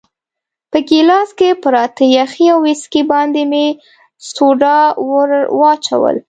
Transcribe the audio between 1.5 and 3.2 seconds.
پراته یخي او ویسکي